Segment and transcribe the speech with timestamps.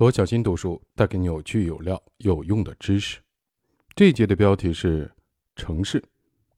[0.00, 3.20] 罗小新读书带给你有趣、有料、有用的知识。
[3.94, 5.12] 这一节的标题是
[5.54, 6.02] “城市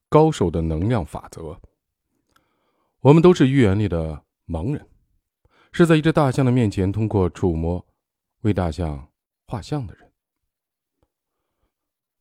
[0.08, 1.60] 高手的能量法则”。
[3.02, 4.86] 我们都是寓言里的盲人，
[5.72, 7.84] 是在一只大象的面前通过触摸
[8.42, 9.10] 为大象
[9.48, 10.08] 画像的人。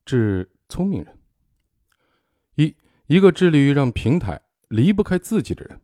[0.04, 1.20] 致聪明人：
[2.56, 2.76] 一，
[3.06, 5.80] 一个致力于让平台离不开自己的人，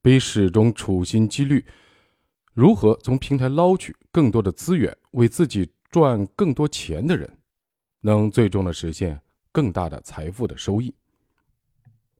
[0.00, 1.66] 比始终处心积虑。
[2.56, 7.30] 如何从平台捞取更多的资源，为自己赚更多钱的人，
[8.00, 9.20] 能最终的实现
[9.52, 10.94] 更大的财富的收益。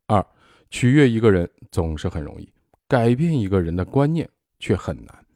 [0.05, 0.25] 二，
[0.69, 2.53] 取悦一个人总是很容易，
[2.87, 5.27] 改变一个人的观念却很难。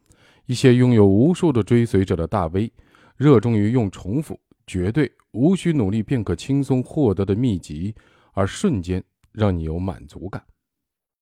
[0.45, 2.71] 一些拥有无数的追随者的大 V，
[3.17, 7.95] 热衷于用重复、绝对、无需努力便可轻松获得的秘籍，
[8.33, 10.45] 而瞬间让你有满足感。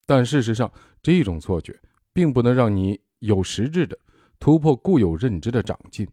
[0.06, 0.70] 但事实上，
[1.02, 1.80] 这种错觉
[2.12, 3.00] 并不能让你。
[3.20, 3.98] 有实质的
[4.40, 6.08] 突破固有认知的长进，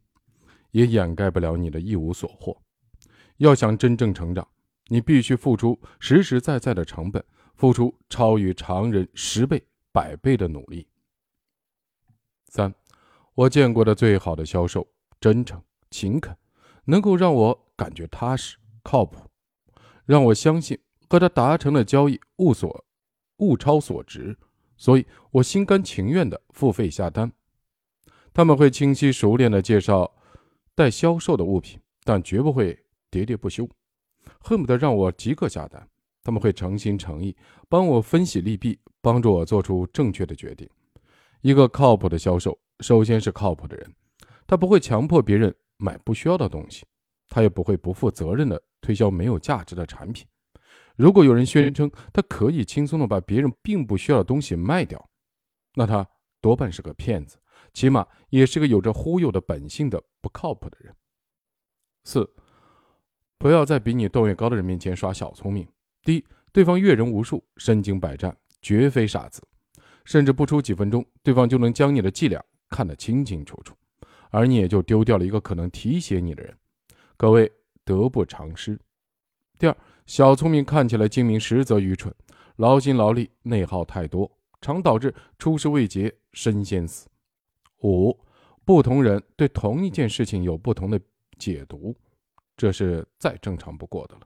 [0.70, 2.60] 也掩盖不了你的一无所获。
[3.38, 4.46] 要想真正成长，
[4.88, 10.87] 你必须付出实实在在的成本，付出超于常人十倍、百倍的努力。
[12.48, 12.74] 三，
[13.35, 14.87] 我见过的最好的销售，
[15.20, 16.37] 真诚、勤恳，
[16.85, 19.30] 能够让我感觉踏实、靠谱，
[20.07, 22.85] 让我相信和他达成的交易物所
[23.38, 24.37] 物超所值。
[24.77, 27.32] 所以我心甘情愿的付费下单，
[28.32, 30.15] 他们会清晰熟练的介绍
[30.74, 32.74] 待销售的物品，但绝不会
[33.10, 33.69] 喋喋不休，
[34.41, 35.88] 恨不得让我即刻下单。
[36.23, 37.37] 他们会诚心诚意
[37.69, 40.69] 帮我分析利弊，帮助我做出正确的决定。
[41.41, 43.95] 一个靠谱的销售，首先是靠谱的人，
[44.45, 46.85] 他不会强迫别人买不需要的东西，
[47.29, 50.27] 他也不会不负责任的推销没有价值的产品。
[50.97, 55.11] 如果有人宣称他可以轻松的把别人并不需要的东西卖掉，
[55.75, 56.09] 那他
[56.41, 57.37] 多半是个骗子，
[57.75, 60.95] 起码也是个有着忽悠的本性的不靠谱的人。
[62.05, 62.27] 四，
[63.38, 65.69] 不要在比你段位高的人面前耍小聪明。
[66.03, 69.43] 第一，对方阅人无数，身经百战，绝非傻子，
[70.04, 73.75] 甚至不出几分钟，对方就能将你的伎俩看得清清楚楚，
[74.31, 76.56] 而你也就丢掉了一个可能提携你的人，
[77.19, 77.53] 各位
[77.84, 78.81] 得不偿失。
[79.59, 79.76] 第二。
[80.06, 82.15] 小聪明看起来精明，实则愚蠢，
[82.56, 84.31] 劳心劳力，内耗太多，
[84.61, 87.09] 常导致出师未捷身先死。
[87.83, 88.17] 五，
[88.65, 91.00] 不同人对同一件事情有不同的
[91.39, 91.94] 解读，
[92.56, 94.21] 这是再正常不过的了。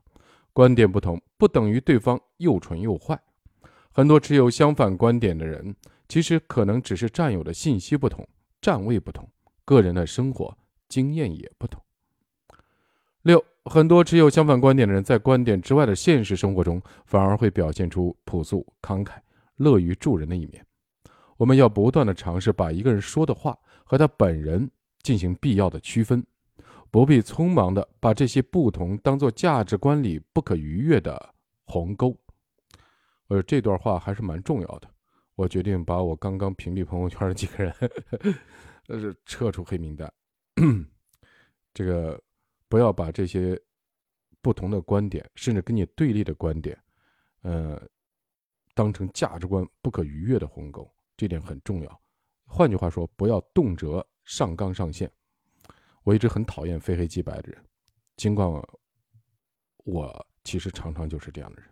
[0.53, 3.19] 观点不同，不等于对方又蠢又坏。
[3.91, 5.75] 很多持有相反观点的人，
[6.07, 8.25] 其实可能只是占有的信息不同，
[8.61, 9.27] 站位不同，
[9.65, 10.55] 个人的生活
[10.87, 11.81] 经验也不同。
[13.23, 13.43] 六。
[13.65, 19.11] 很多持有相反观点的人，在观点之外的现实生活中，反而会表现出朴素、慷慨、
[19.57, 20.65] 乐于助人的一面。
[21.37, 24.69] 我们要不断的尝试把一个人说的话和他本人
[25.03, 26.25] 进行必要的区分，
[26.89, 31.33] 不必匆忙的把这些不同当做价值观里不可逾越的
[31.65, 32.17] 鸿沟。
[33.27, 34.89] 呃，这段话还是蛮重要的。
[35.35, 37.73] 我决定把我刚刚屏蔽朋友圈的几个人，
[38.89, 40.11] 呃，是撤出黑名单。
[41.75, 42.19] 这个。
[42.71, 43.61] 不要把这些
[44.41, 46.81] 不同的观点，甚至跟你对立的观点，
[47.41, 47.77] 呃，
[48.73, 52.01] 当成价值观不可逾越的鸿沟，这点很重要。
[52.45, 55.11] 换句话说，不要动辄上纲上线。
[56.03, 57.61] 我一直很讨厌非黑即白的人，
[58.15, 58.49] 尽管
[59.83, 61.69] 我其实常常就是这样的人，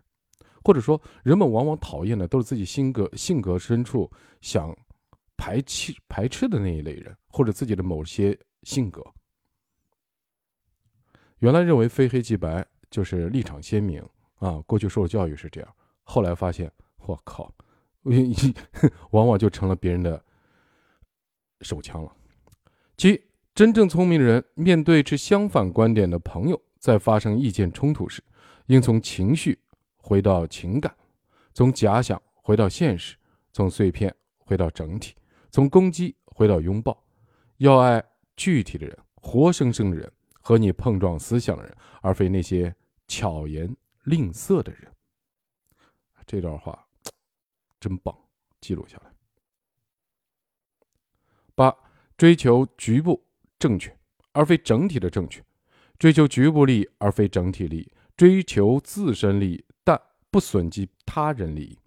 [0.62, 4.12] 或者说，人们往往讨厌的都是自己性格性格深处
[4.42, 4.76] 想
[5.38, 9.02] 排斥排斥的那一类人，或者自己的某些性格。
[11.40, 14.02] 原来认为非黑即白就是立场鲜明
[14.38, 16.70] 啊，过去受教育是这样，后来发现
[17.06, 17.52] 我靠，
[19.10, 20.22] 往往就成了别人的
[21.60, 22.12] 手枪了。
[22.96, 23.22] 七，
[23.54, 28.22] 真正聪明的人面对持相反观点的朋友，在发生意见冲突时，
[28.66, 29.58] 应从情绪
[29.96, 30.94] 回到情感，
[31.54, 33.16] 从假想回到现实，
[33.52, 35.14] 从碎片回到整体，
[35.50, 37.02] 从攻击回到拥抱，
[37.56, 38.04] 要爱
[38.36, 40.12] 具体的人，活生生的人。
[40.40, 42.74] 和你碰撞思想的人，而非那些
[43.06, 44.90] 巧言令色的人。
[46.26, 46.86] 这段话
[47.78, 48.16] 真棒，
[48.60, 49.12] 记录下来。
[51.54, 51.74] 八，
[52.16, 53.22] 追求局部
[53.58, 53.94] 正确，
[54.32, 55.42] 而非整体的正确；
[55.98, 60.00] 追求局部利益，而非整体利益；追求自身利益，但
[60.30, 61.78] 不损及他人利益。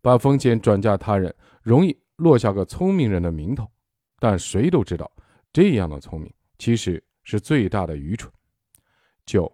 [0.00, 1.32] 把风险转嫁他人，
[1.62, 3.70] 容易落下个聪明人的名头，
[4.18, 5.10] 但谁都知道，
[5.52, 7.02] 这样的聪明其实。
[7.22, 8.32] 是最大的愚蠢。
[9.24, 9.50] 九，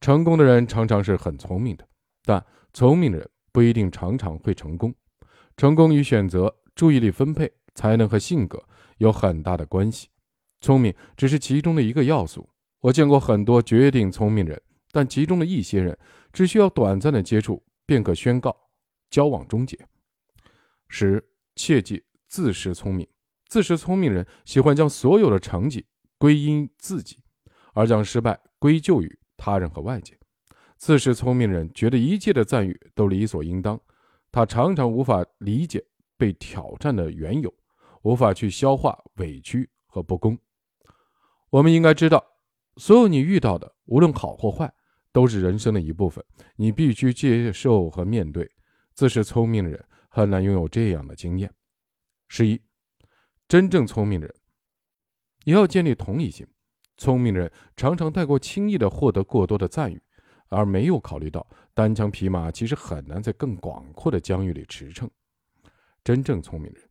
[0.00, 1.88] 成功的人常常是很聪明的，
[2.24, 4.94] 但聪明的人不一定常常会成功。
[5.56, 8.62] 成功与选择、注意力分配、才能和性格
[8.98, 10.08] 有很大的关系。
[10.60, 12.48] 聪明只是其中的一个要素。
[12.80, 14.60] 我见过很多绝顶聪明人，
[14.92, 15.98] 但其中的一些人
[16.32, 18.54] 只需要短暂的接触，便可宣告
[19.10, 19.78] 交往终结。
[20.88, 21.26] 十，
[21.56, 23.06] 切记自恃聪明。
[23.48, 25.86] 自恃聪明人喜欢将所有的成绩
[26.18, 27.18] 归因自己，
[27.74, 30.18] 而将失败归咎于他人和外界。
[30.76, 33.80] 自恃聪明人觉得一切的赞誉都理所应当，
[34.30, 35.84] 他常常无法理解
[36.16, 37.52] 被挑战的缘由，
[38.02, 40.38] 无法去消化委屈和不公。
[41.50, 42.24] 我们应该知道，
[42.76, 44.72] 所有你遇到的，无论好或坏，
[45.12, 46.24] 都是人生的一部分，
[46.56, 48.50] 你必须接受和面对。
[48.94, 51.52] 自恃聪明的人很难拥有这样的经验。
[52.28, 52.60] 十一。
[53.48, 54.34] 真正聪明的人，
[55.46, 56.46] 也要建立同理心。
[56.96, 60.02] 聪明人常常太过轻易地获得过多的赞誉，
[60.48, 65.08] 而没有考虑到单枪匹马其实很难在更广阔的疆域里驰骋。
[66.02, 66.82] 真正聪明人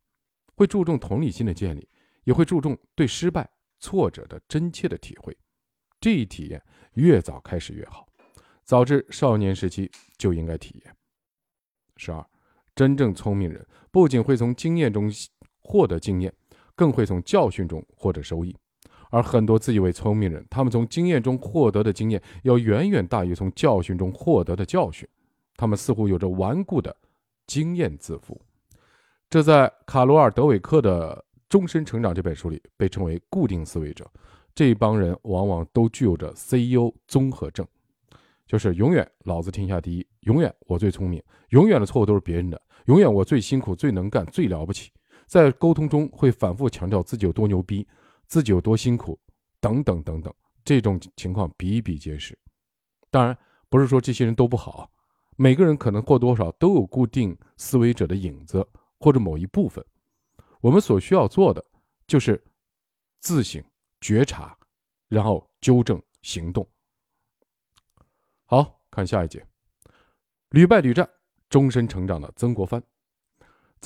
[0.54, 1.86] 会注重同理心的建立，
[2.24, 3.48] 也会注重对失败、
[3.78, 5.36] 挫折的真切的体会。
[6.00, 6.62] 这一体验
[6.94, 8.08] 越早开始越好，
[8.64, 10.96] 早至少年时期就应该体验。
[11.96, 12.24] 十二，
[12.74, 15.10] 真正聪明人不仅会从经验中
[15.58, 16.32] 获得经验。
[16.76, 18.54] 更会从教训中获得收益，
[19.10, 25.08] 而很多自以为聪明人，他们从经验中获得的经验要远远大于从教训中获得的教训。
[25.56, 26.94] 他们似乎有着顽固的
[27.46, 28.38] 经验自负，
[29.30, 31.16] 这在卡罗尔·德韦克的
[31.48, 34.06] 《终身成长》这本书里被称为固定思维者。
[34.54, 37.66] 这一帮人往往都具有着 CEO 综合症，
[38.46, 44.90] 就是永远老子天下第一，永远我最聪明，永远的错误都是别人的，永远我最辛苦、最能干、最了不起。
[45.26, 47.86] 在沟通中会反复强调自己有多牛逼，
[48.26, 49.18] 自己有多辛苦，
[49.60, 50.32] 等等等等，
[50.64, 52.38] 这种情况比比皆是。
[53.10, 53.36] 当然，
[53.68, 54.90] 不是说这些人都不好，
[55.36, 58.66] 每个人可能或多或少都有固定思维者的影子
[58.98, 59.84] 或者某一部分。
[60.60, 61.64] 我们所需要做的
[62.06, 62.42] 就是
[63.20, 63.62] 自省、
[64.00, 64.56] 觉察，
[65.08, 66.66] 然后纠正行动。
[68.44, 69.44] 好看下一节，
[70.50, 71.08] 屡败屡战，
[71.48, 72.82] 终身成长的曾国藩。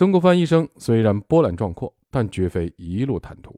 [0.01, 3.55] 曾国藩一生虽然波澜壮阔，但绝非一路坦途。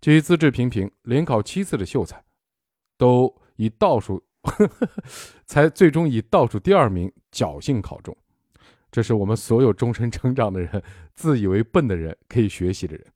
[0.00, 2.24] 其资质平平，连考七次的秀才，
[2.96, 4.24] 都以倒数，
[5.44, 8.16] 才最终以倒数第二名侥幸考中。
[8.90, 10.82] 这是我们所有终身成长的人，
[11.12, 13.06] 自以为笨的人可以学习的人，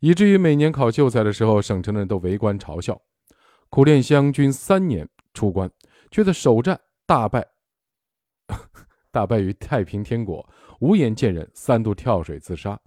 [0.00, 3.00] 以至于每年考秀才的时候，省城的人都围观嘲笑。
[3.70, 5.70] 苦练湘军三年出关，
[6.10, 7.46] 却在首战大败，
[9.10, 10.46] 大败于太平天国。
[10.80, 12.78] 无颜见人，三度跳水自杀。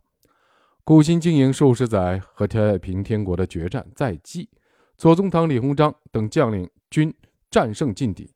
[0.83, 4.49] 苦心经营数十载和太平天国的决战在即，
[4.97, 7.13] 左宗棠、李鸿章等将领均
[7.51, 8.33] 战胜劲敌，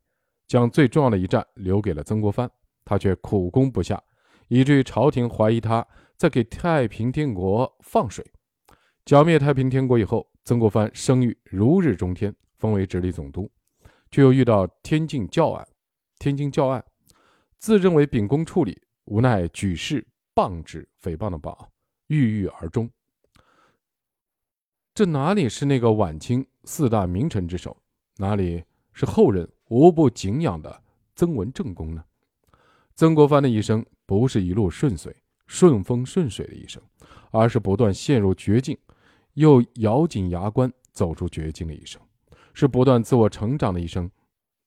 [0.48, 2.50] 将最重要的一战留给了曾国藩，
[2.86, 4.02] 他却苦攻不下，
[4.50, 5.86] 以至于朝廷怀疑他
[6.16, 8.24] 在给太平天国放水。
[9.04, 13.52] 剿灭太平天国以后，曾国藩声誉如日中天，封为直隶总督，
[14.12, 15.68] 却又遇到天津教案，
[16.20, 16.86] 天津教案，
[17.58, 18.83] 自认为秉公处理。
[19.06, 21.56] 无奈举世谤之，诽谤的谤，
[22.08, 22.90] 郁郁而终。
[24.94, 27.76] 这哪里是那个晚清四大名臣之首？
[28.18, 28.64] 哪里
[28.94, 30.84] 是后人无不敬仰的
[31.16, 32.04] 曾文正公呢？
[32.96, 35.16] 曾国藩的一生不是一路顺遂、
[35.48, 36.82] 顺风顺水的一生，
[37.32, 38.78] 而是不断陷入绝境，
[39.34, 42.00] 又咬紧牙关走出绝境的一生，
[42.54, 44.10] 是不断自我成长的一生。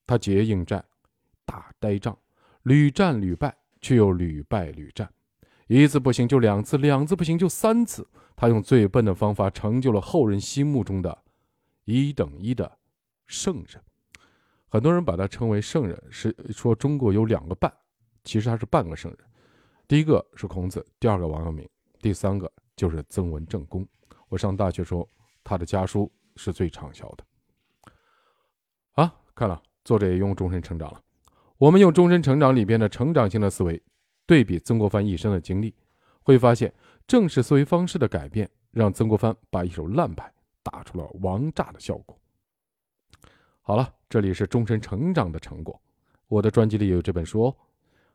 [0.06, 0.84] 他结硬战，
[1.44, 2.18] 打呆仗，
[2.64, 3.56] 屡战屡败。
[3.80, 5.08] 却又屡败屡战，
[5.66, 8.06] 一次不行就两次，两次不行就三次。
[8.34, 11.16] 他用最笨的方法成就了后人心目中的
[11.84, 12.70] 一等一的
[13.26, 13.82] 圣人。
[14.68, 17.72] 很多人把他称为圣人，是说中国有两个半，
[18.24, 19.20] 其实他是半个圣人。
[19.88, 21.66] 第一个是孔子，第二个王阳明，
[22.00, 23.86] 第三个就是曾文正公。
[24.28, 25.08] 我上大学时候，
[25.42, 27.24] 他的家书是最畅销的。
[29.02, 31.00] 啊，看了，作者也用终身成长了。
[31.58, 33.82] 我们用终身成长里边的成长性的思维
[34.26, 35.74] 对比曾国藩一生的经历，
[36.22, 36.72] 会发现，
[37.06, 40.30] 正是思维方式的改变，让曾国藩把一手烂牌
[40.62, 42.18] 打出了王炸的效果。
[43.62, 45.80] 好了，这里是终身成长的成果，
[46.28, 47.56] 我的专辑里有这本书哦。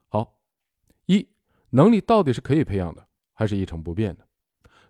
[0.07, 0.37] 好，
[1.07, 1.27] 一
[1.71, 4.27] 能力到底是可以培养的，还是一成不变的？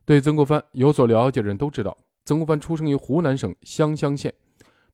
[0.03, 4.33] 对曾国藩有所了解的人都知道，曾国藩出生于湖南省湘乡县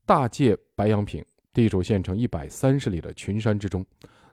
[0.05, 1.25] 大界白杨坪。
[1.57, 3.83] 地处县城一百三十里的群山之中，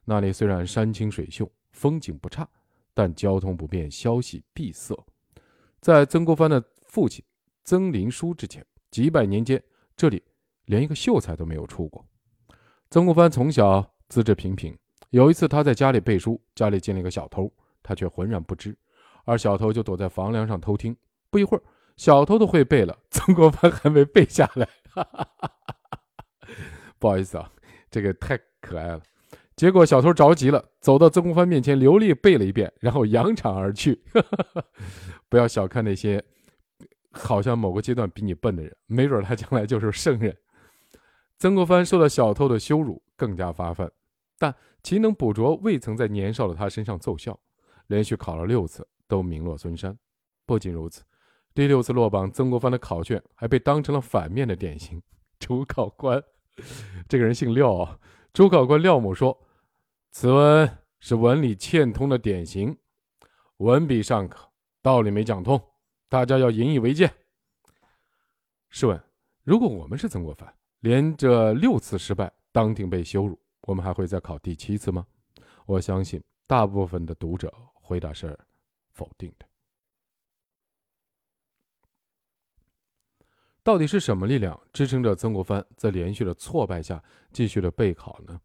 [0.04, 2.46] 那里虽然山清水秀，风景不差，
[2.92, 4.94] 但交通不便，消息闭塞。
[5.80, 7.24] 在曾国藩的父亲
[7.64, 9.62] 曾林书之前，几百年间，
[9.96, 10.22] 这里
[10.66, 12.04] 连一个秀才都没有出过。
[12.90, 14.76] 曾国藩从小资质平平，
[15.08, 17.50] 有一次他在家里背书，家里进了一个小偷，
[17.82, 18.76] 他却浑然不知，
[19.24, 20.94] 而小偷就躲在房梁上偷听。
[21.30, 21.62] 不一会儿，
[21.96, 24.68] 小偷都会背了，曾国藩还没背下来。
[24.90, 25.73] 哈哈哈哈
[26.98, 27.50] 不好意思啊，
[27.90, 29.00] 这个太可爱了。
[29.56, 34.02] 结果小偷着急了，走到曾国藩面前，流利背了一遍，然后扬长而去。
[35.28, 36.22] 不要小看那些
[37.12, 40.36] 好像某个阶段比你笨的人，没准他将来就是圣人。
[41.38, 43.90] 曾国藩受到小偷的羞辱，更加发愤，
[44.38, 47.38] 但勤能补拙未曾在年少的他身上奏效，
[47.86, 49.96] 连续考了六次都名落孙山。
[50.46, 51.02] 不仅如此，
[51.54, 55.00] 第六次落榜，曾国藩的考卷还被当成了反面的典型。
[55.38, 56.22] 主考官，
[57.08, 58.00] 这个人姓廖。
[58.32, 59.40] 主考官廖某说。
[60.10, 62.78] 此文是文理欠通的典型，
[63.56, 64.48] 文笔尚可，
[64.80, 65.60] 道理没讲通，
[66.08, 67.10] 大家要引以为戒。
[68.70, 69.02] 试问，
[69.42, 75.04] 如果我们是曾国藩，连着六次失败，当庭被羞辱，我们还会再考第七次吗？
[75.66, 78.38] 我相信大部分的读者回答是
[78.92, 79.44] 否定的。
[83.64, 87.02] 到底是什么力量支撑着曾国藩在连续的挫败下
[87.32, 88.38] 继续的备考呢？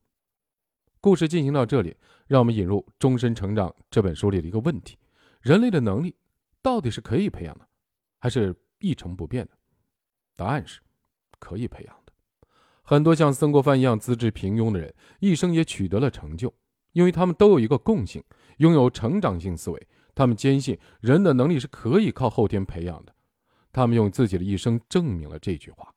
[1.01, 1.93] 故事进行到这里，
[2.25, 4.97] 让我们引入《终身成长》这本书里的一个问题：
[5.41, 6.15] 人类的能力
[6.61, 7.67] 到底是可以培养的，
[8.17, 9.51] 还是一成不变的？
[10.37, 10.79] 答案是，
[11.37, 12.13] 可以培养的。
[12.81, 16.53] 很多像曾国藩一样资质平庸的人，一生也取得了成就，
[16.93, 18.23] 因为他们都有一个共性，
[18.59, 19.87] 拥有成长性思维。
[20.15, 23.13] 他们坚信人的能力是可以靠后天培养的，
[23.71, 25.93] 他们用自己的一生证明了这句话。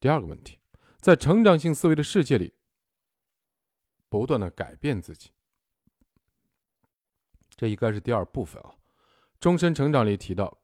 [0.00, 0.58] 第二个问题，
[1.00, 2.52] 在成长性思维的世界里。
[4.08, 5.30] 不断的改变自己，
[7.56, 8.70] 这应该是第二部分啊。
[9.40, 10.58] 终身成长里提到，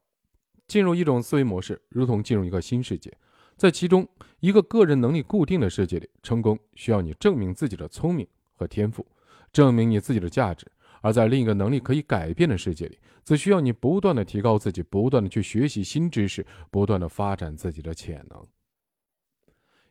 [0.65, 3.15] 进入一种思维模式，如同进入一个新世界，
[3.57, 4.07] 在其中
[4.39, 9.05] 一个个人能力固定的世界里，成功需要你证明自己的聪明和天赋，
[9.51, 10.65] 证明你自己的价值；
[11.03, 18.41] 而在另一个能力可以改变的世界里，则需要你不断的提高自己，不断的去学习新知识，不断的发展自己的潜能。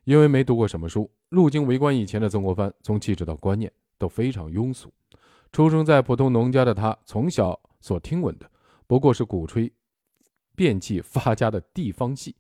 [0.05, 4.91] 因为没读过什么书，入京为官以前的曾国藩，从气质到观念都非常庸俗。
[5.53, 8.51] 出生在普通农家的他，从小所听闻的
[8.87, 9.71] 不过是鼓吹
[10.57, 12.35] 变气发家的地方戏，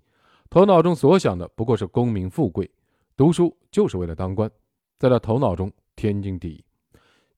[0.49, 2.71] 头脑中所想的不过是功名富贵，
[3.19, 4.51] 读书就是为了当官，
[4.99, 6.65] 在他头脑中天经地义。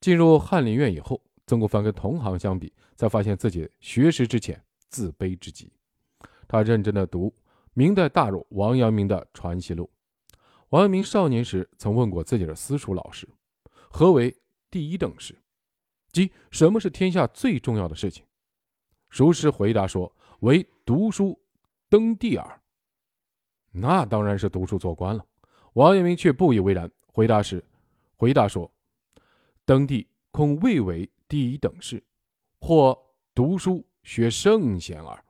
[0.00, 5.72] 进入翰林院以后，曾国藩跟同行相比，才发现自己学识之浅，自卑之极。
[6.46, 7.34] 他认真的读
[7.72, 9.90] 明代大儒王阳明的《传习录》。
[10.70, 13.28] 王阳明少年时曾问过自己的私塾老师
[13.90, 14.36] ：“何为
[14.70, 15.36] 第一等事？
[16.12, 18.24] 即什么是天下最重要的事情？”
[19.08, 21.40] 熟师回答说：“为读书
[21.88, 22.60] 登第耳。”
[23.70, 25.24] 那当然是读书做官了。
[25.74, 27.64] 王阳明却不以为然，回答是
[28.16, 28.70] 回答说
[29.64, 32.02] ：“登第恐未为第一等事，
[32.60, 32.98] 或
[33.34, 35.24] 读书学圣贤耳。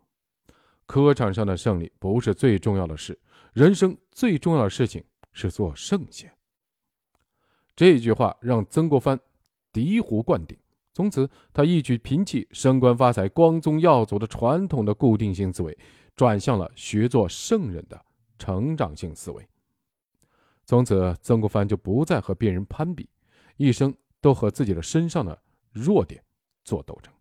[0.87, 3.19] 科场上的胜利不是最重要的事，
[3.53, 5.05] 人生最重要的事情。”
[5.37, 6.33] 是做圣贤。
[7.75, 9.19] 这句话让曾国藩
[9.73, 10.57] 醍醐灌顶，
[10.93, 15.77] 从此他一举摒弃升官发财、光宗耀祖的传统的固定性思维，
[16.15, 18.01] 转向了学做圣人的
[18.39, 19.45] 成长性思维。
[20.65, 23.11] 从此，曾国藩就不再和别人攀比，
[23.57, 23.93] 一生
[24.25, 25.39] 都和自己的身上的
[25.71, 26.25] 弱点
[26.65, 27.13] 做斗争。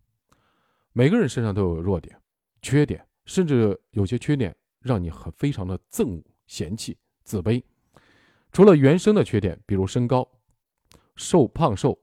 [0.94, 2.18] 每个人身上都有弱点、
[2.62, 7.62] 缺点，甚至有些缺点让你很非常的憎恶、嫌弃、自卑。
[8.52, 10.26] 除了原生的缺点，比如身高、
[11.14, 12.00] 瘦胖瘦，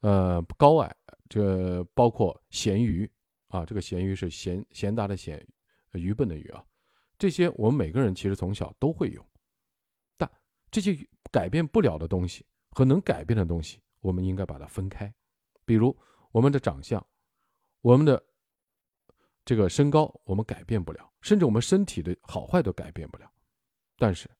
[0.00, 0.92] 呃高矮，
[1.28, 3.08] 这包括咸鱼
[3.50, 5.46] 啊，这个咸鱼是咸咸达的咸，
[5.92, 6.64] 愚笨的愚啊，
[7.16, 9.24] 这些我们每个人其实从小都会有，
[10.16, 10.28] 但
[10.72, 10.98] 这些
[11.30, 15.10] 改变不了的东西和能改变的东西，我们应该把它分开。
[15.64, 15.98] 比如
[16.30, 17.02] 我们的长相，
[17.80, 18.22] 我们的
[19.46, 23.32] 这个身高，我们改变不了，甚至我们身体的好坏都改变不了，
[23.96, 24.30] 但是。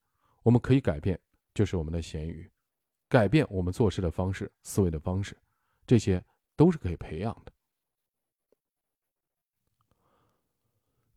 [0.45, 1.17] 我们可以改变，
[1.55, 2.51] 就是我们的咸鱼，
[3.09, 5.41] 改变我们做事的方式、思维的方式，
[5.87, 6.21] 这些
[6.57, 7.53] 都是可以培养的。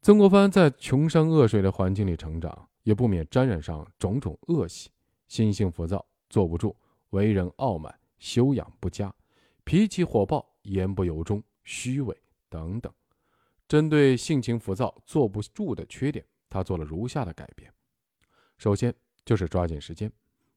[0.04, 4.92] 曾国藩在穷山恶水的环境里成长，也不免沾染上种种恶习，
[5.28, 6.78] 心性浮躁，坐不住，
[7.10, 9.14] 为人傲慢，修养不佳，
[9.64, 12.16] 脾气火爆，言不由衷，虚伪
[12.50, 12.94] 等等。
[13.68, 17.72] 针对性情浮躁、坐不住的缺点，他做了如下的改变：
[18.58, 18.94] 首先。
[19.26, 20.12] 就是抓紧时间，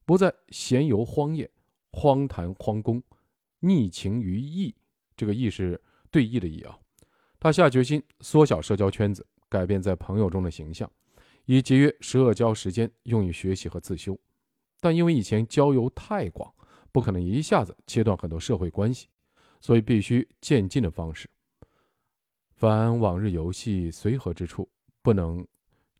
[0.05, 1.49] 不再闲游荒野、
[1.91, 3.01] 荒谈荒工，
[3.61, 4.75] 逆情于义。
[5.17, 6.77] 这个义是对义的义啊。
[7.39, 10.87] 他下决心缩小社交圈子，改变在朋友中的形象，
[11.45, 14.15] 以节约社交时间用于学习和自修。
[14.79, 16.53] 但因为以前交友太广，
[16.91, 19.07] 不可能一下子切断很多社会关系，
[19.61, 21.29] 所以必须渐进的方式。
[22.55, 24.69] 凡往日游戏随和之处，
[25.01, 25.47] 不能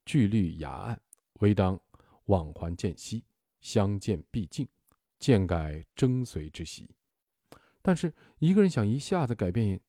[0.05, 0.99] 聚虑崖岸，
[1.39, 1.79] 唯当
[2.25, 3.23] 往还见兮，
[3.61, 4.67] 相见必敬，
[5.19, 6.89] 渐改征随之习。
[7.81, 9.79] 但是，一个人想一下子改变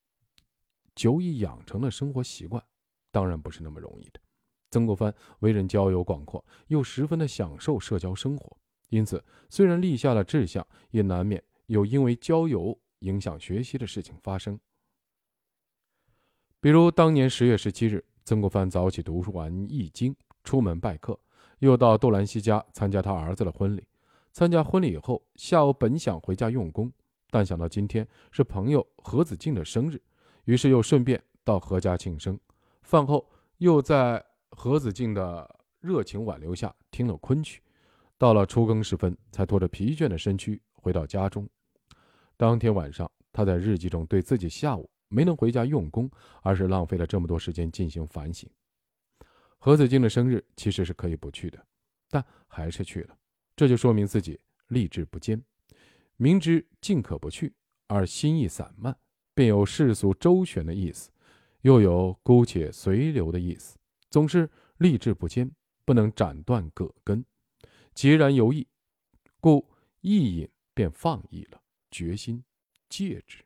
[0.95, 2.65] 久已养成的生活习惯，
[3.11, 4.21] 当然不是那么容易的。
[4.71, 8.57] 曾国藩为人交友广阔，又十分的享受社交生活，
[8.91, 14.61] 因此虽然立下了志向，也难免有因为交友影响学习的事情发生。
[16.61, 20.13] 比如当年十月十七日，曾国藩早起读完《易经》，
[20.45, 21.19] 出门拜客，
[21.61, 23.87] 又到杜兰西家参加他儿子的婚礼。
[24.33, 26.93] 参加婚礼以后，下午本想回家用功，
[27.31, 30.01] 但想到今天是朋友何子敬的生日，
[30.45, 32.39] 于是又顺便到何家庆生。
[32.83, 33.29] 饭后
[33.59, 37.63] 又在何子敬的热情挽留下听了昆曲，
[38.21, 41.49] 到了初更时分，才拖着疲倦的身躯回到家中。
[42.37, 46.11] 当天晚上，他在日记中对自己下午没能回家用功，
[46.43, 48.47] 而是浪费了这么多时间进行反省。
[49.57, 51.67] 何子敬的生日其实是可以不去的，
[52.11, 53.17] 但还是去了，
[53.57, 55.43] 这就说明自己立志不坚。
[56.19, 57.55] 明知尽可不去，
[57.87, 58.95] 而心意散漫，
[59.33, 61.11] 便有世俗周旋的意思，
[61.63, 63.79] 又有姑且随流的意思。
[64.11, 64.47] 总是
[64.77, 65.51] 立志不坚，
[65.87, 67.25] 不能斩断葛根，
[67.95, 68.67] 截然有意，
[69.41, 69.71] 故
[70.01, 72.43] 一饮便放逸了，决心
[72.89, 73.45] 戒之。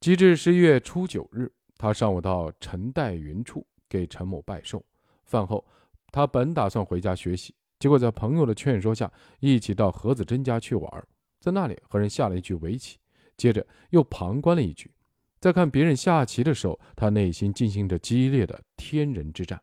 [0.00, 4.84] 及至十一月初九日，他上午到陈代云处给陈某拜寿。
[5.24, 5.66] 饭后，
[6.10, 12.98] 他本打算回家学习，结果在朋友的劝说下，一起到何子珍家去玩，在那里和人下了一局围棋，
[13.36, 14.90] 接着又旁观了一局。
[15.38, 19.62] 在看别人下棋的时候，他内心进行着激烈的天人之战。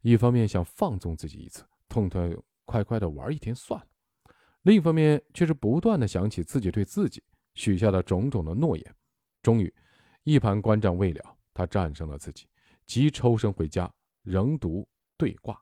[0.00, 3.86] 一方面想放纵自己一次，痛痛快快的玩一天算了；
[4.62, 7.22] 另一方面却是不断的想起自己对自己
[7.54, 8.94] 许下的种种的诺言。
[9.42, 9.70] 终于，
[10.24, 12.48] 一盘观战未了，他战胜了自己，
[12.86, 15.60] 即抽身回家，仍读对卦。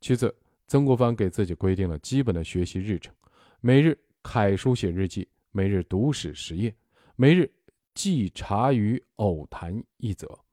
[0.00, 0.34] 其次，
[0.66, 3.14] 曾国藩给自己规定了基本的学习日程：
[3.60, 6.74] 每日楷书写日记，每日读史十页，
[7.14, 7.48] 每日。
[7.92, 10.44] 记茶余偶谈一则，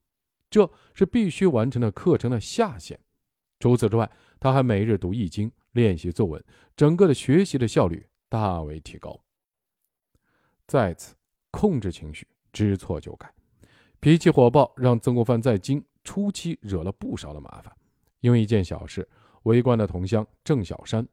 [0.49, 2.99] 这是必须完成的课程的下限。
[3.59, 6.43] 除此之外，他还每日读易经，练习作文，
[6.75, 9.19] 整个的学习的效率大为提高。
[10.67, 11.15] 再次
[11.49, 13.33] 控制情绪，知错就改。
[13.99, 17.73] 脾气火爆，让曾国藩在京初期惹了不少的麻烦。
[18.19, 19.07] 因为一件小事，
[19.43, 21.07] 围观的同乡郑小山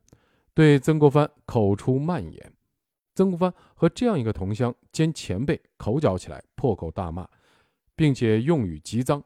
[0.52, 2.52] 对曾国藩口出蔓言。
[3.14, 7.28] 曾国藩和这样一个同乡兼前辈口角起来，破口大骂，
[7.94, 9.22] 并且用语极脏，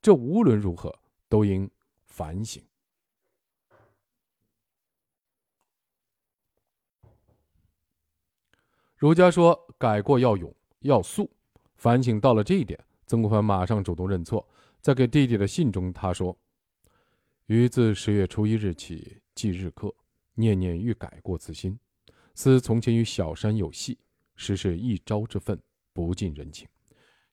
[0.00, 0.94] 这无论如何
[1.28, 1.68] 都应
[2.12, 2.62] 反省。
[8.96, 11.28] 儒家说改过要勇要速，
[11.76, 14.46] 反省到了这一点，曾国藩马上主动认错，
[14.80, 16.38] 在给弟弟的信中他说
[17.46, 19.92] ：“于自十月初一日起记日课，
[20.34, 21.76] 念念欲改过自新。”
[22.36, 23.98] 思从前与小山有隙，
[24.36, 25.58] 实是一朝之愤，
[25.92, 26.68] 不近人情，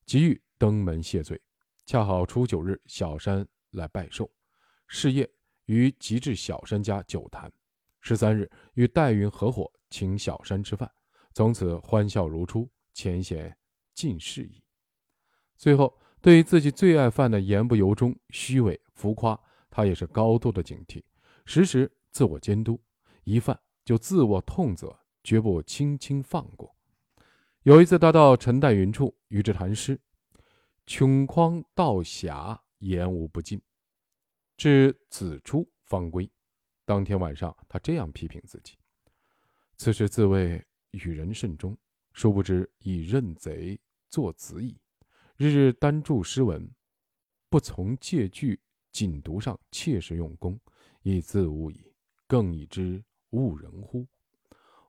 [0.05, 1.39] 急欲登门谢罪。
[1.85, 4.29] 恰好初九日，小山来拜寿，
[4.89, 5.29] 事业
[5.67, 7.49] 于即至小山家酒谈。
[8.01, 10.91] 十三日，与戴云合伙请小山吃饭，
[11.33, 13.55] 从此欢笑如初，浅显
[13.93, 14.61] 尽释矣。
[15.55, 21.03] 最后，对于自己最爱犯的言不由衷、虚伪浮夸，他也是高度的警惕，
[21.45, 22.77] 时时自我监督，
[23.23, 23.57] 一犯。
[23.85, 26.75] 就自我痛责，绝不轻轻放过。
[27.63, 29.99] 有一次，他到陈代云处与之谈诗
[30.85, 33.59] ：“穷匡道狭，言无不尽，
[34.59, 36.29] 至子出方归。”
[36.85, 38.77] 当天晚上，他这样批评自己
[39.77, 41.75] ：“此时自谓与人甚忠，
[42.13, 44.77] 殊不知已认贼作子矣。
[45.37, 46.69] 日日单注诗文，
[47.49, 48.59] 不从借据，
[48.91, 50.59] 仅读上切实用功，
[51.01, 51.91] 以自误矣。
[52.27, 54.07] 更以知。”误人乎？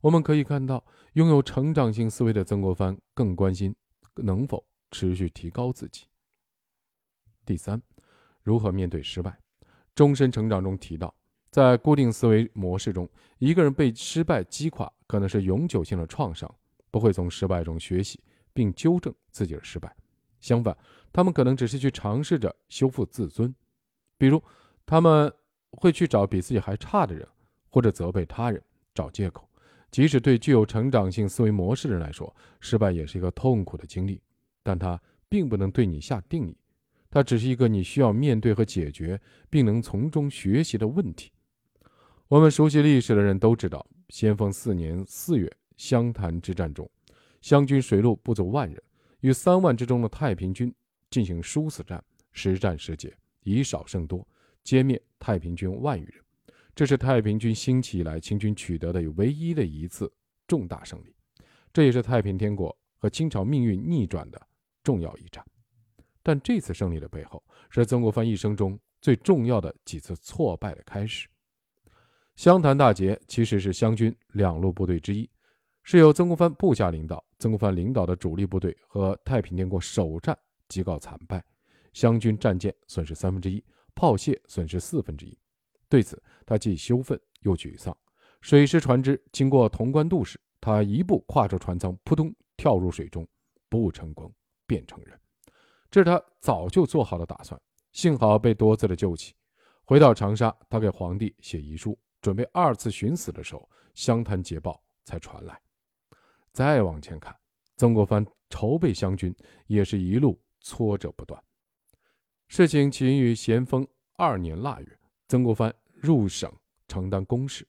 [0.01, 3.77] 我们可以看到，拥有成长性思维的曾国藩更关心
[4.15, 6.07] 能否持续提高自己。
[7.45, 7.83] 第三，
[8.43, 9.39] 如何面对失败？
[10.01, 11.15] 终身成长中提到，
[11.51, 16.51] 在固定思维模式中，一个人被失败击垮，可能是永久性的创伤，
[16.91, 18.19] 不会从失败中学习
[18.55, 19.95] 并纠正自己的失败。
[20.41, 20.75] 相反，
[21.13, 23.55] 他们可能只是去尝试着修复自尊，
[24.17, 24.43] 比如
[24.87, 25.31] 他们
[25.73, 27.29] 会去找比自己还差的人。
[27.73, 28.61] 或者责备他人，
[28.95, 29.47] 找借口。
[29.91, 34.21] 即使对具有成长性思维模式的人来说，失败也是一个痛苦的经历，
[34.63, 36.57] 但它并不能对你下定义，
[37.11, 39.21] 它只是一个你需要面对和解决，
[39.51, 41.33] 并能从中学习的问题。
[42.29, 46.89] 我们熟悉历史的人都知道，先锋四年四月湘潭之战中，
[47.41, 48.81] 湘军水陆不足万人，
[49.21, 50.73] 与三万之中的太平军
[51.11, 54.25] 进行殊死战，时战时捷，以少胜多，
[54.65, 56.23] 歼灭太平军万余人。
[56.73, 60.11] 这是太平军兴起以来清军取得的唯一的一次
[60.47, 61.13] 重大胜利，
[61.73, 64.41] 这也是太平天国和清朝命运逆转的
[64.85, 65.45] 重要一战。
[66.31, 71.27] 但这次胜利的背后，是曾国藩一生中最重要的几次挫败的开始。
[72.37, 75.29] 湘潭大捷其实是湘军两路部队之一，
[75.83, 77.25] 是由曾国藩部下领导。
[77.41, 80.39] 曾国藩领导的主力部队和太平天国首战
[80.69, 81.45] 即告惨败，
[81.95, 83.61] 湘军战舰损失三分之一，
[83.97, 85.37] 炮械损失四分之一。
[85.89, 87.97] 对此，他既羞愤又沮丧。
[88.41, 93.27] 水师船只经过潼关渡时，他一步跨出船舱，扑通跳入水中，
[93.69, 94.33] 不成功
[94.65, 95.19] 便成仁。
[95.91, 97.61] 这是他早就做好的打算，
[97.93, 99.35] 幸好被多次的救起。
[99.85, 101.99] 回到长沙，他给皇帝写遗书。
[102.21, 105.59] 准备二次寻死的时候，湘潭捷报才传来。
[106.53, 107.35] 再往前看，
[107.77, 109.35] 曾国藩筹备湘军
[109.67, 111.43] 也是一路挫折不断。
[112.47, 114.99] 事情起因于咸丰二年腊月，
[115.29, 116.53] 曾国藩入省
[116.89, 117.67] 承担公事。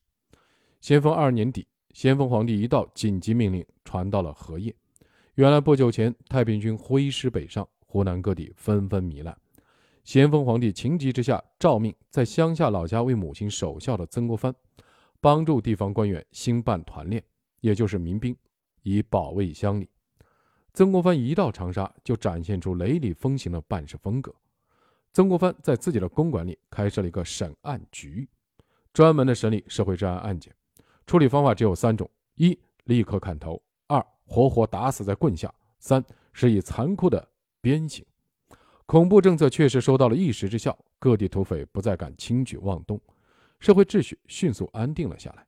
[0.82, 4.76] 咸丰二年底，咸丰皇帝一道紧急命令传到了荷叶。
[5.36, 9.38] 原来不久前，太平军挥师北上，湖南各地纷纷糜烂。
[10.06, 14.56] 咸丰皇帝情急之下，诏命在乡下老家为母亲守孝的曾国藩，
[15.20, 17.22] 帮助地方官员兴办团练，
[17.60, 18.34] 也就是民兵，
[18.82, 19.90] 以保卫乡里。
[20.74, 24.34] 曾国藩一到长沙，就展现出雷厉风行的办事风格。
[25.12, 28.26] 曾国藩在自己的公馆里开设了一个审案局，
[28.94, 30.56] 专门的审理社会治安案件。
[31.06, 35.50] 处理方法只有三种：一、立刻砍头；二、活活打死在棍下；
[35.80, 37.28] 三、是以残酷的
[37.62, 38.06] 鞭刑。
[38.86, 43.00] 恐怖政策确实收到了一时之效，各地土匪不再敢轻举妄动，
[43.60, 45.48] 社会秩序迅速安定了下来。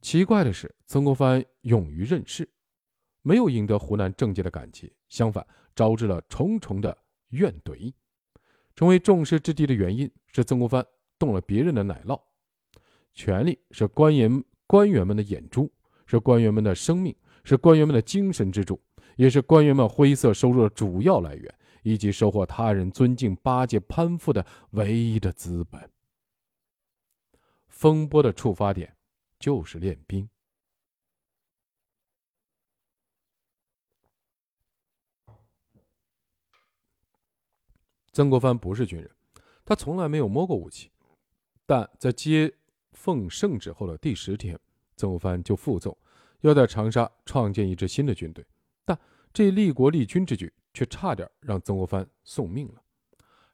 [0.00, 2.48] 奇怪的是，曾国藩勇于任事，
[3.22, 5.46] 没有赢得湖南政界的感激，相反
[5.76, 6.98] 招致了重重的
[7.28, 7.92] 怨怼。
[8.74, 10.84] 成为众矢之的的原因是曾国藩
[11.18, 12.20] 动了别人的奶酪。
[13.14, 15.70] 权力是官员官员们的眼珠，
[16.06, 18.80] 是官员们的生命，是官员们的精神支柱，
[19.16, 21.54] 也是官员们灰色收入的主要来源。
[21.84, 25.90] 以及收获他人尊敬、巴结、攀附的唯一的资本。
[27.66, 28.96] 风波的触发点
[29.40, 30.28] 就是练兵。
[38.12, 39.10] 曾国藩不是军人，
[39.64, 40.92] 他从来没有摸过武器，
[41.66, 42.54] 但在接
[42.92, 44.56] 奉圣旨后的第十天，
[44.94, 45.98] 曾国藩就负奏
[46.42, 48.46] 要在长沙创建一支新的军队，
[48.84, 48.98] 但
[49.32, 50.52] 这立国立军之举。
[50.74, 52.82] 却差点让曾国藩送命了。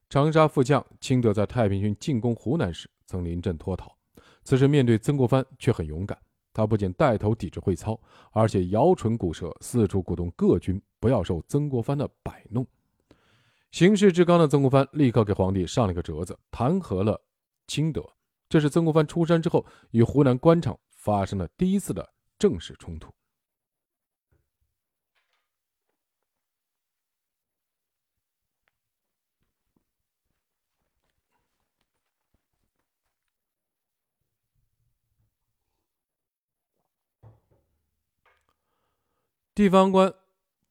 [0.08, 3.92] 长沙副将清德在太平军进攻湖南时曾临阵脱逃，
[4.44, 6.16] 此时面对曾国藩却很勇敢。
[6.52, 12.64] 他不仅带头抵制会操，而且摇唇鼓舌，四处鼓动各军不要受曾国藩的摆弄。
[13.72, 17.20] 行事至刚的曾国藩立刻给皇帝上了个折子，弹劾了
[17.66, 18.08] 清德。
[18.48, 23.12] 这是曾国藩出山之后与湖南官场发生了第一次的正式冲突。
[39.58, 40.14] 地方官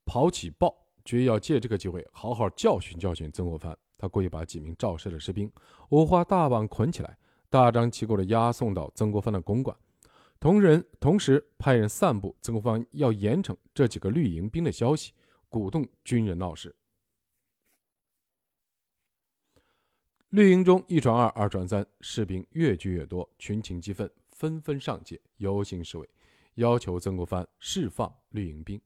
[0.05, 0.73] 跑起报，
[1.03, 3.77] 决意要借这个机会好好教训教训曾国藩。
[3.97, 5.51] 他故意把几名肇事的士兵
[5.89, 7.17] 五花大绑捆起来，
[7.49, 9.75] 大张旗鼓地押送到曾国藩的公馆。
[10.39, 15.11] 同人同时派人散布曾国藩要严惩这几个绿营兵的消息，
[15.49, 16.73] 鼓动军人闹事。
[20.29, 26.09] 绿营中一传二，二传三，士兵越聚越多，群情激愤，纷纷上街游行示威。
[26.57, 28.79] 要求曾国藩释放绿营兵。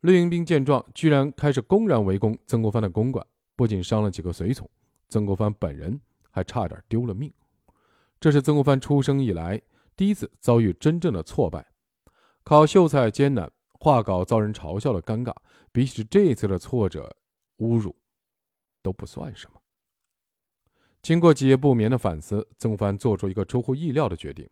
[0.00, 4.68] 绿营兵见状，居然开始公然围攻曾国藩的公馆，不仅伤了几个随从，
[5.08, 6.00] 曾国藩本人
[6.30, 7.32] 还差点丢了命。
[8.18, 9.60] 这是曾国藩出生以来
[9.96, 11.66] 第一次遭遇真正的挫败。
[12.42, 15.34] 考秀才艰难，画稿遭人嘲笑的尴尬，
[15.70, 17.14] 比起这次的挫折、
[17.58, 17.94] 侮辱，
[18.82, 19.60] 都不算什么。
[21.02, 24.48] 经过几夜不眠的反思，曾国藩做出一个出乎意料的决定。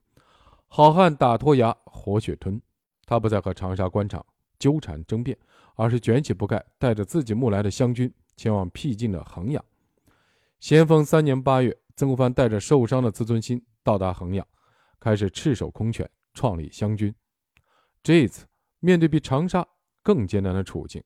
[0.69, 2.61] 好汉打脱牙，活血吞。
[3.07, 4.25] 他不再和长沙官场
[4.59, 5.37] 纠缠争辩，
[5.75, 9.65] 而是卷起布盖，带着自己募来的湘军前往僻静的衡阳。
[10.61, 14.47] 咸丰三年八月，曾国藩带着受伤的自尊心到达衡阳，
[15.01, 17.13] 开始赤手空拳创立湘军。
[18.03, 18.47] 这一次
[18.81, 19.67] 面对比长沙
[20.03, 21.03] 更艰难的处境：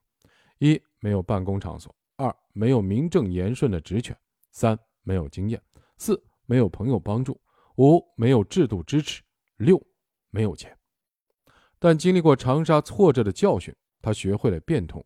[0.59, 4.12] 一、没有办公场所；二、没有名正言顺的职权；
[4.51, 5.61] 三、没有经验；
[5.98, 7.38] 四、没有朋友帮助；
[7.77, 9.22] 五、没有制度支持。
[9.62, 9.81] 六，
[10.31, 10.77] 没有钱，
[11.79, 15.05] 但经历过长沙挫折的教训，他学会了变通。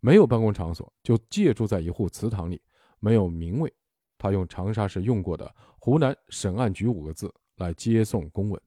[0.00, 2.60] 没有办公场所，就借住在一户祠堂里；
[3.00, 3.72] 没有名位，
[4.18, 8.60] 他用长沙时用过的“湖南省案局”五个字来接送公文；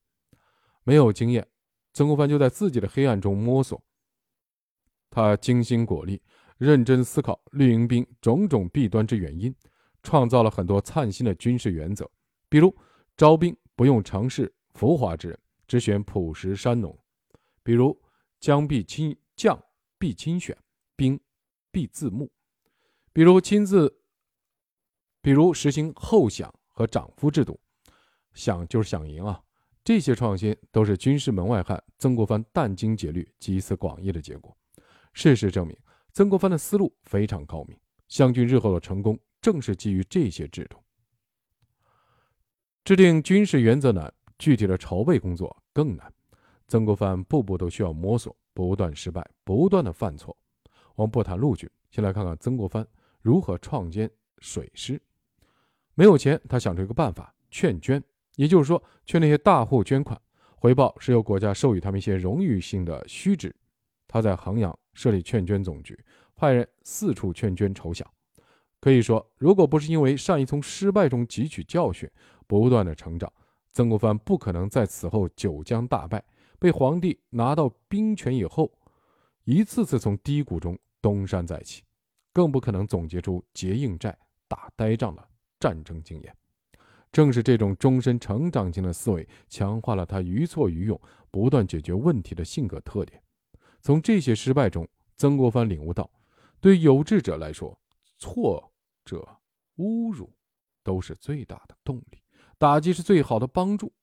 [0.84, 1.48] 没有经验，
[1.94, 3.80] 曾国藩就在自己的黑暗中摸索。
[5.12, 6.20] 他精心果力，
[6.58, 9.54] 认真思考绿营兵种种弊端之原因，
[10.02, 12.10] 创造了很多灿新的军事原则，
[12.50, 12.76] 比如
[13.16, 16.96] 招兵不用城市浮华之人，只选朴实山农；
[17.64, 18.00] 比如
[18.40, 19.60] 将必亲将
[19.98, 20.56] 必亲选，
[20.96, 21.20] 兵
[21.72, 22.28] 必自募；
[23.12, 23.92] 比如亲自，
[25.20, 27.60] 比如实行后饷和长夫制度，
[28.36, 29.42] 饷就是饷银啊。
[29.84, 34.56] 这些创新都是军事门外汉曾国藩殚精竭虑、集思广益的结果。
[35.14, 35.76] 事实证明，
[36.12, 37.76] 曾国藩的思路非常高明，
[38.08, 40.78] 湘军日后的成功正是基于这些制度。
[42.86, 46.12] 制定军事原则难，具体的筹备工作更难。
[46.68, 50.36] 曾国藩步步都需要摸索，不断失败，不断的犯错。
[50.96, 52.86] 我们不谈陆军，先来看看曾国藩
[53.22, 55.02] 如何创建水师。
[55.94, 58.04] 没有钱，他想出一个办法：劝捐，
[58.36, 60.20] 也就是说，劝那些大户捐款，
[60.56, 63.56] 回报是由国家授予他们一些荣誉性的虚职。
[64.08, 64.78] 他在衡阳。
[64.94, 65.96] 设立劝捐总局，
[66.36, 68.02] 派人四处劝捐筹饷。
[68.80, 72.10] 可以说，如果不是因为善于从失败中汲取教训，
[72.48, 73.32] 不断的成长，
[73.78, 76.26] 曾国藩不可能在此后九江大败，
[76.58, 78.72] 被皇帝拿到兵权以后，
[79.44, 81.84] 一次次从低谷中东山再起，
[82.34, 85.24] 更不可能总结出结硬寨、打呆仗的
[85.60, 86.36] 战争经验。
[87.12, 93.22] 正是这种终身成长型的思维，强化了他于挫于勇、不断解决问题的性格特点。
[93.80, 94.88] 从这些失败中，
[95.18, 96.10] 曾国藩领悟到，
[96.60, 97.80] 对有志者来说，
[98.18, 98.74] 挫
[99.06, 99.24] 折、
[99.76, 100.34] 侮辱
[100.82, 102.18] 都是最大的动力，
[102.58, 103.94] 打击是最好的帮助。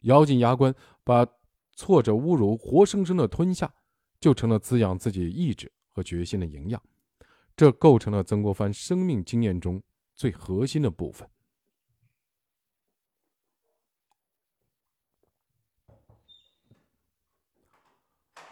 [0.00, 1.26] 咬紧牙关，把
[1.74, 3.72] 挫折、侮辱活生生的吞下，
[4.20, 6.82] 就成了滋养自己意志和决心的营养。
[7.56, 9.82] 这构成了曾国藩生命经验中
[10.14, 11.28] 最核心的部分。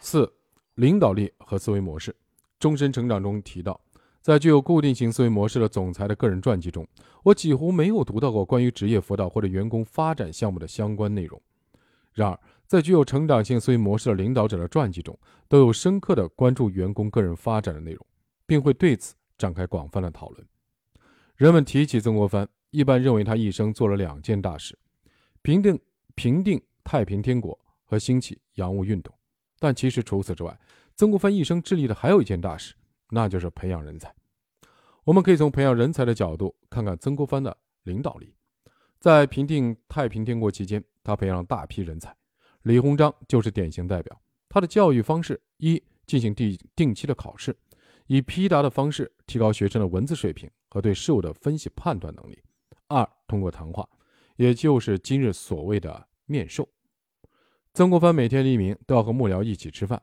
[0.01, 0.33] 四。
[0.75, 2.17] 领导力和思维模式，
[2.59, 3.79] 终身成长中提到，
[4.21, 6.87] 在具有固定型思维模式的总裁的个人传记中，
[7.23, 11.41] 我几乎没有读到过关于职业辅导或者员工发展项目的相关内容。
[12.13, 18.07] 然而，在具有成长性思维模式的领导者的传记中，都有深刻的关注员工个人发展的内容，
[18.47, 20.47] 并会对此展开广泛的讨论。
[21.37, 24.79] 人们提起曾国藩，一般认为他一生做了两件大事：
[25.41, 25.81] 平定
[26.15, 29.15] 平定太平天国和兴起洋务运动。
[29.59, 30.59] 但其实除此之外，
[30.97, 32.75] 曾国藩一生致力的还有一件大事，
[33.11, 34.15] 那就是培养人才。
[35.05, 38.35] 我们可以从培养人才的角度看看曾国藩的领导力。
[38.99, 42.15] 在平定太平天国期间，他培养了大批人才，
[42.63, 44.21] 李鸿章就是典型代表。
[44.49, 47.57] 他的教育方式：一、进行定定期的考试，
[48.07, 52.35] 以批答的方式提高学生的文字水平和对事物的分析判断能力；
[52.89, 53.89] 二、通过谈话，
[54.37, 56.69] 也就是今日所谓的面授。
[57.73, 60.03] 曾国藩每天黎明都要和幕僚一起吃饭。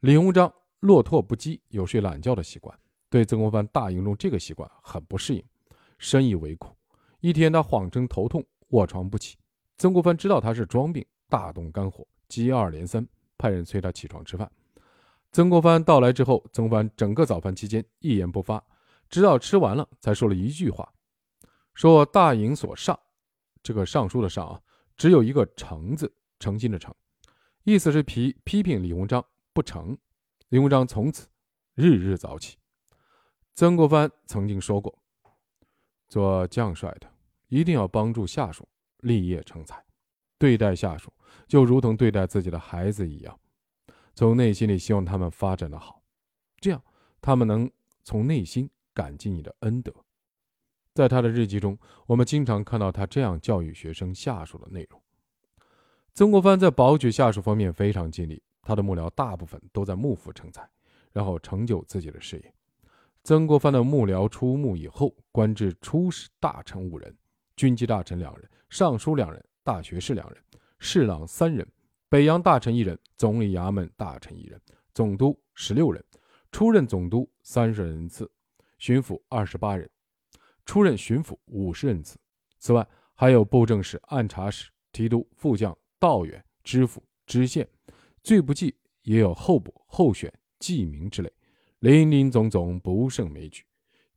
[0.00, 5.42] 李鸿章落拓不羁、有睡懒觉的习惯，对曾国藩大营中这个习惯很不适应，
[5.98, 6.76] 深以为苦。
[7.20, 9.36] 一天，他谎称头痛，卧床不起。
[9.78, 14.50] 曾国藩知道他是装病，大动肝火，接二连三派人催他起床吃饭。
[15.32, 18.62] 曾国藩到来之后，曾国藩整个早饭期间一言不发，
[19.08, 20.92] 直到吃完了才说了一句话
[21.74, 22.98] ：“说大营所上，
[23.62, 24.60] 这个尚书的上啊，
[24.96, 26.94] 只有一个诚字。”诚心的诚，
[27.64, 29.96] 意思是批批评李鸿章不成。
[30.48, 31.26] 李鸿章从此
[31.74, 32.56] 日日早起。
[33.52, 34.96] 曾国藩曾经说过
[36.06, 37.10] ：“做将帅的
[37.48, 39.84] 一定要帮助下属立业成才，
[40.38, 41.12] 对待下属
[41.48, 43.40] 就如同对待自己的孩子一样，
[44.14, 46.00] 从内心里希望他们发展的好，
[46.60, 46.80] 这样
[47.20, 47.68] 他们能
[48.04, 49.92] 从内心感激你的恩德。”
[50.94, 55.02] 在他的日记中，我们经常看到他这样教育学生下属的内容。
[56.14, 60.68] 曾国藩在保举下属方面非常尽力，他的幕僚大部分都在幕府成才，
[61.12, 62.54] 然后成就自己的事业。
[63.22, 67.16] 曾国藩的幕僚出幕以后，官至出使大臣五人，
[67.54, 70.42] 军机大臣两人，尚书两人，大学士两人，
[70.80, 71.64] 侍郎三人，
[72.08, 74.60] 北洋大臣一人，总理衙门大臣一人，
[74.92, 76.04] 总督十六人，
[76.50, 78.28] 出任总督三十人次，
[78.78, 79.88] 巡抚二十八人，
[80.64, 82.18] 出任巡抚五十人次。
[82.58, 85.76] 此外，还有布政使、按察使、提督、副将。
[85.98, 87.66] 道远、知府、知县，
[88.26, 91.32] 最不济也有候补、候选、记名之类，
[91.78, 93.62] 林林总总，不胜枚举。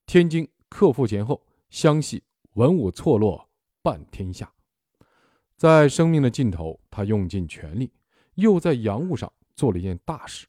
[0.08, 3.48] 天津克复前后，湘系文武错落，
[3.84, 4.52] 半天下。
[5.56, 7.94] 在生命的尽头，他用尽全力，
[8.34, 10.48] 又在洋务上做了一件大事，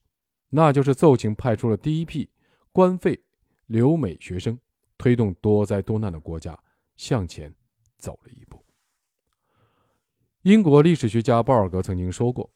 [0.48, 2.30] 那就是奏请派出了第一批
[2.72, 3.22] 官费
[3.66, 4.58] 留美学生，
[4.96, 6.58] 推动多灾多难的国家
[6.96, 7.54] 向前
[7.98, 8.64] 走了一步。
[10.44, 12.50] 英国历史学家鲍尔格曾经说过：“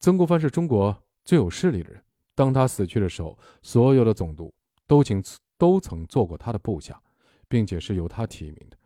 [0.00, 2.02] 曾国藩是中国最有势力的人。
[2.34, 4.52] 当他死去的时候，所有的总督
[4.86, 5.22] 都请
[5.56, 7.00] 都曾做过他的部下，
[7.48, 8.76] 并且是由他提名的。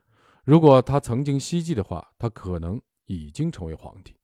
[0.44, 4.16] 如果他曾经希冀的话，他可能已经成为皇帝。”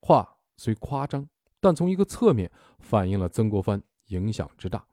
[0.00, 1.28] 话虽夸张，
[1.60, 4.84] 但从一个侧面反映了曾国藩影响之大。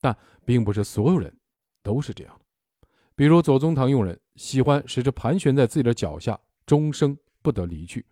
[0.00, 1.36] 但并不是所有人
[1.82, 2.40] 都是这样。
[3.14, 7.16] 比如左宗棠用人喜欢使之盘旋在自己的脚下，终生。
[7.44, 8.06] 不得离去，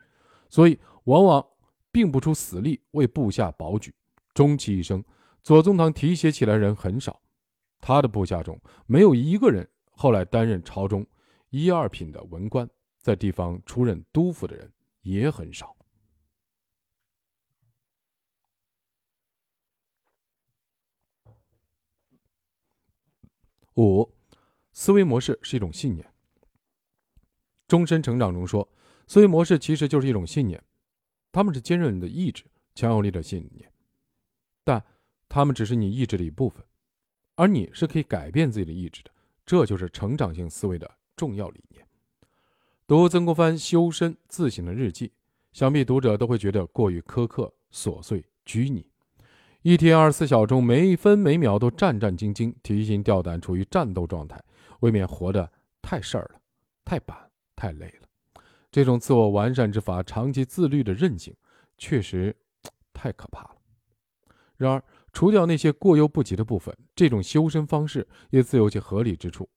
[0.49, 1.47] 所以往往
[1.93, 3.95] 并不出死力为部下保举。
[4.35, 5.05] 终其一生，
[5.43, 7.21] 左宗棠提携起来人很少，
[7.81, 11.07] 他的部下中没有一个人后来担任朝中
[11.49, 14.73] 一二品的文官，在地方出任督府的人
[15.03, 15.77] 也很少。
[23.75, 24.09] 五，
[24.73, 26.07] 思维模式是一种信念。
[27.67, 28.69] 终身成长中说。
[29.07, 30.63] 思维模式其实就是一种信念，
[31.33, 33.71] 他们是坚韧的意志、强有力的信念，
[34.65, 34.85] 但
[35.29, 36.65] 他们只是你意志的一部分，
[37.37, 39.11] 而你是可以改变自己的意志的。
[39.47, 41.87] 这就是成长性思维的重要理念。
[42.87, 45.13] 读曾国藩修身自省的日记，
[45.53, 48.85] 想必读者都会觉得过于苛刻、琐碎、拘泥。
[49.63, 54.43] 一天二十四小钟，每分每秒都战战兢兢、提心吊胆，处于战斗状态，
[54.81, 56.41] 未免活得太事儿了，
[56.85, 58.00] 太板，太累了。
[58.71, 61.35] 这种自我完善之法，长期自律的韧性，
[61.77, 62.37] 确实
[62.93, 63.57] 太可怕了。
[64.57, 69.49] 然而，除掉那些过犹不及的部分，这种修身方式也自有其合理之处。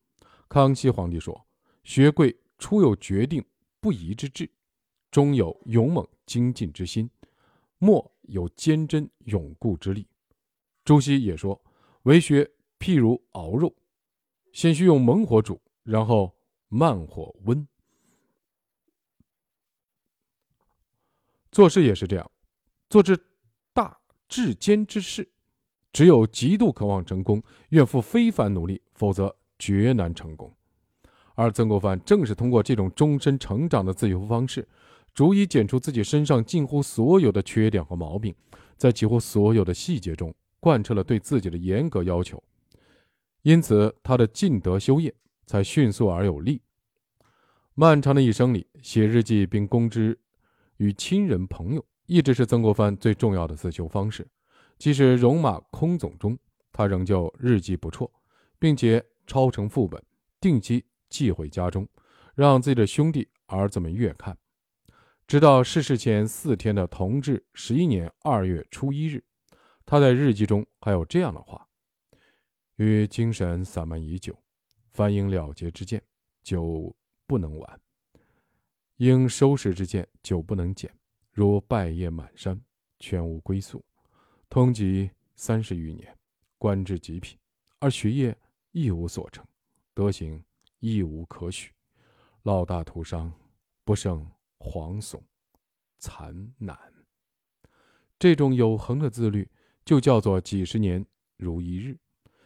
[0.47, 1.45] 康熙皇帝说
[1.83, 3.43] ：“学贵初有决定
[3.79, 4.49] 不移之志，
[5.11, 7.09] 终有勇猛精进之心，
[7.79, 10.07] 末有坚贞永固之力。”
[10.85, 11.61] 朱熹也说
[12.03, 12.49] ：“为学
[12.79, 13.75] 譬如熬肉，
[14.53, 16.33] 先需用猛火煮，然后
[16.69, 17.67] 慢火温。”
[21.53, 22.31] 做事也是这样，
[22.89, 23.15] 做至
[23.73, 23.95] 大
[24.27, 25.29] 至坚之事，
[25.91, 30.51] 只有极度渴望成功，愿付非凡努力，否则绝难成功。
[31.35, 34.67] 而曾国藩正是通过这种终身成长的自由方式，
[35.13, 38.33] 逐一检出自己身上近乎所有的缺点和毛病，
[38.75, 42.43] 在几乎所有的细节中贯彻了对自己的严格要求，
[43.43, 45.13] 因此他的尽德修业
[45.45, 46.63] 才迅速而有力。
[47.75, 50.17] 漫长的一生里，写日记并公之。
[50.83, 54.27] 与亲人朋友一直是曾国藩最重要的自修方式。
[54.77, 56.37] 即使戎马空总中，
[56.73, 58.11] 他仍旧日记不辍，
[58.59, 60.03] 并且抄成副本，
[60.41, 61.87] 定期寄回家中，
[62.35, 64.37] 让自己的兄弟儿子们阅看。
[65.25, 69.23] 直到逝世前四天的同治十一年二月初一日，
[69.85, 71.65] 他在日记中还有这样的话
[72.75, 74.37] ：“与精神散漫已久，
[74.91, 76.03] 凡应了结之见，
[76.43, 76.93] 就
[77.25, 77.79] 不能晚。”
[78.97, 80.93] 应收拾之见，久不能减，
[81.31, 82.59] 如败叶满山，
[82.99, 83.83] 全无归宿。
[84.49, 86.15] 通籍三十余年，
[86.57, 87.37] 官至极品，
[87.79, 88.37] 而学业
[88.71, 89.43] 一无所成，
[89.93, 90.43] 德行
[90.79, 91.71] 亦无可许。
[92.43, 93.31] 老大徒伤，
[93.83, 94.29] 不胜
[94.59, 95.19] 惶悚
[95.97, 96.77] 惨难。
[98.19, 99.49] 这种有恒的自律，
[99.83, 101.03] 就叫做几十年
[101.37, 101.97] 如一日。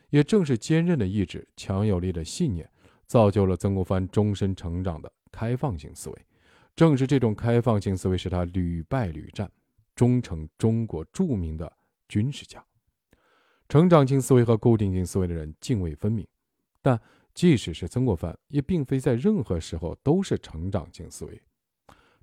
[0.10, 2.72] 也正是坚韧的意志、强有力的信念，
[3.06, 6.26] 造就了曾国藩终身成长的开放性思维。
[6.78, 9.52] 正是这种开放性思维，使他屡败屡战，
[9.96, 11.76] 终成中国著名的
[12.08, 12.64] 军事家。
[13.68, 16.26] 成长性思维和固定性思维的人泾渭分明，
[16.84, 17.02] 但
[17.34, 21.42] 即使是曾国藩，也并非在任何时候都是成长性思维。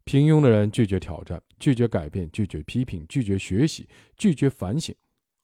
[0.05, 4.95] 平庸的人拒绝挑战，拒绝改变，拒绝批评，拒绝学习，拒绝反省；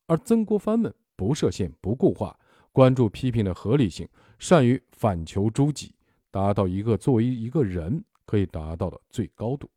[0.07, 2.39] 而曾国藩们不设限，不固化，
[2.71, 5.97] 关注批评的合理性，善于反求诸己，
[6.31, 8.05] 达到一个作为一个人。
[8.31, 9.69] 可以达到的最高度。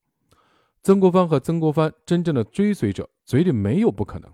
[0.84, 4.32] 曾国藩和曾国藩真正的追随者嘴里没有不可能。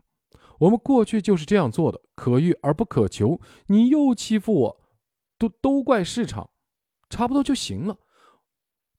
[0.59, 3.39] 我们过去就是这样做的，可遇而不可求。
[3.67, 4.81] 你又欺负我，
[5.37, 6.49] 都都怪市场，
[7.09, 7.97] 差不多就行了。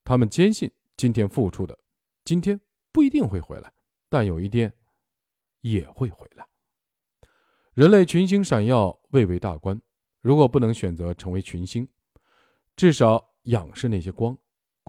[0.05, 1.79] 他们坚信今天付出的，
[2.25, 2.59] 今天
[2.91, 3.71] 不一定会回来，
[4.09, 4.73] 但有一天
[5.61, 6.47] 也会回来。
[7.75, 9.79] 人类群星闪耀，蔚为大观。
[10.23, 11.87] 如果不能选择成为群星，
[12.75, 14.39] 至少仰视那些光。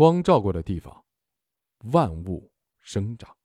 [0.02, 1.06] 光照过的地方，
[1.92, 3.38] 万物生长。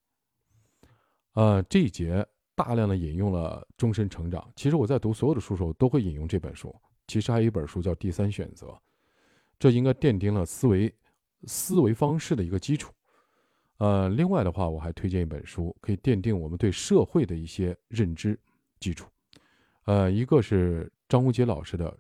[1.35, 4.41] 呃，这一节大量的引用了《终身成长》。
[4.57, 6.75] 其实我在读所有的书时候都会引用这本书。
[7.09, 8.69] 其实还有一本书叫《第三选择》，
[9.59, 10.91] 这应该奠定了思维
[11.45, 12.91] 思维方式的一个基础。
[13.77, 18.41] 呃，另外的话，我还推荐一本书，可以奠定我们对社会的一些认知
[18.81, 19.07] 基础。
[19.85, 21.93] 呃，一个是张无杰老师的《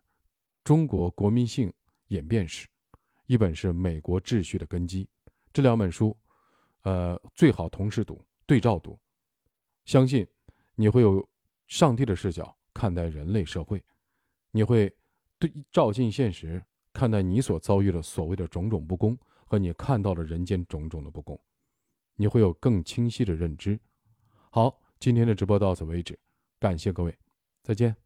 [0.64, 1.70] 中国国民性
[2.06, 2.66] 演变史》，
[3.26, 5.04] 一本是《美国秩序的根基》。
[5.52, 6.16] 这两本书，
[6.82, 8.98] 呃，最好同时读，对照读，
[9.84, 10.26] 相信
[10.74, 11.26] 你会有
[11.66, 13.82] 上帝的视角看待人类社会，
[14.50, 14.94] 你会
[15.38, 16.62] 对照进现实
[16.92, 21.40] 看待你所遭遇的所谓的种种不公和你看到的人间种种的不公，
[22.14, 23.78] 你会有更清晰的认知。
[24.50, 26.18] 好，今天的直播到此为止，
[26.58, 27.16] 感谢各位，
[27.62, 28.05] 再见。